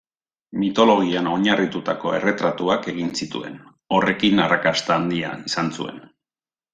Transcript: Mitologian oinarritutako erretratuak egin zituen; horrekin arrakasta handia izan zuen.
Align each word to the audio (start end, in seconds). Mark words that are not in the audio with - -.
Mitologian 0.59 1.27
oinarritutako 1.33 2.13
erretratuak 2.19 2.87
egin 2.93 3.11
zituen; 3.21 3.59
horrekin 3.99 4.41
arrakasta 4.47 4.97
handia 5.01 5.35
izan 5.51 5.71
zuen. 5.81 6.01